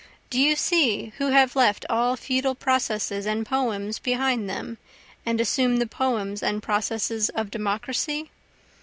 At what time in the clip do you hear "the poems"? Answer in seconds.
5.79-6.41